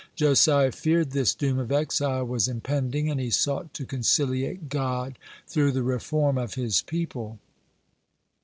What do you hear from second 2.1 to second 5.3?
was impending, and he sought to conciliate God